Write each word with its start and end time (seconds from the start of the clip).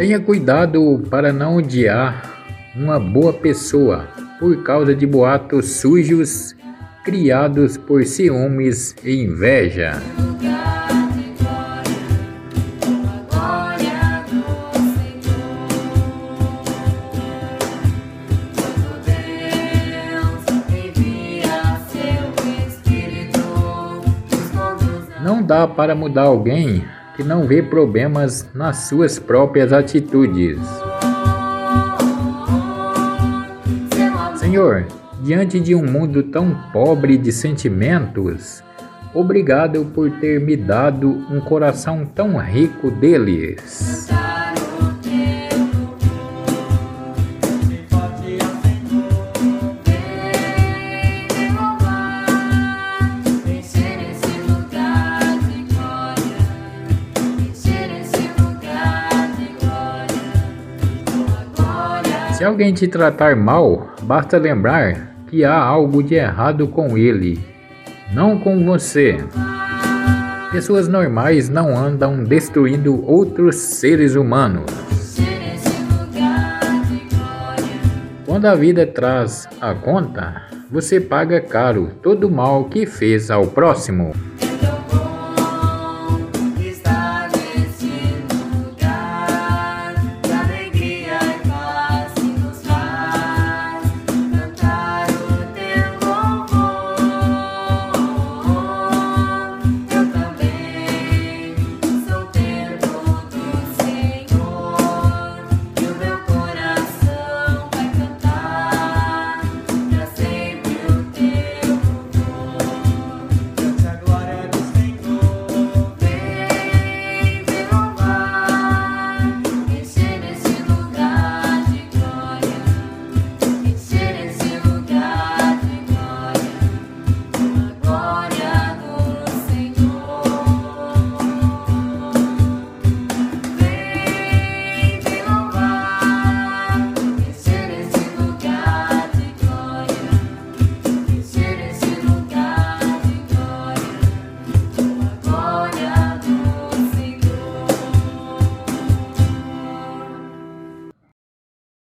Tenha 0.00 0.18
cuidado 0.18 1.02
para 1.10 1.30
não 1.30 1.56
odiar 1.56 2.24
uma 2.74 2.98
boa 2.98 3.34
pessoa 3.34 4.08
por 4.38 4.62
causa 4.62 4.94
de 4.94 5.06
boatos 5.06 5.72
sujos 5.72 6.56
criados 7.04 7.76
por 7.76 8.02
ciúmes 8.06 8.96
e 9.04 9.24
inveja. 9.24 10.02
Não 25.22 25.42
dá 25.42 25.68
para 25.68 25.94
mudar 25.94 26.22
alguém 26.22 26.82
que 27.20 27.26
não 27.26 27.46
vê 27.46 27.62
problemas 27.62 28.48
nas 28.54 28.88
suas 28.88 29.18
próprias 29.18 29.74
atitudes. 29.74 30.58
Senhor, 34.36 34.86
diante 35.22 35.60
de 35.60 35.74
um 35.74 35.84
mundo 35.84 36.22
tão 36.22 36.56
pobre 36.72 37.18
de 37.18 37.30
sentimentos, 37.30 38.64
obrigado 39.12 39.84
por 39.94 40.10
ter 40.12 40.40
me 40.40 40.56
dado 40.56 41.10
um 41.30 41.40
coração 41.40 42.06
tão 42.06 42.38
rico 42.38 42.90
deles. 42.90 44.09
Se 62.40 62.44
alguém 62.46 62.72
te 62.72 62.88
tratar 62.88 63.36
mal, 63.36 63.94
basta 64.00 64.38
lembrar 64.38 65.14
que 65.28 65.44
há 65.44 65.54
algo 65.54 66.02
de 66.02 66.14
errado 66.14 66.66
com 66.68 66.96
ele, 66.96 67.38
não 68.14 68.40
com 68.40 68.64
você. 68.64 69.18
Pessoas 70.50 70.88
normais 70.88 71.50
não 71.50 71.76
andam 71.76 72.24
destruindo 72.24 73.06
outros 73.06 73.56
seres 73.56 74.14
humanos. 74.14 74.64
Quando 78.24 78.46
a 78.46 78.54
vida 78.54 78.86
traz 78.86 79.46
a 79.60 79.74
conta, 79.74 80.40
você 80.70 80.98
paga 80.98 81.42
caro 81.42 81.90
todo 82.02 82.26
o 82.26 82.32
mal 82.32 82.64
que 82.70 82.86
fez 82.86 83.30
ao 83.30 83.48
próximo. 83.48 84.14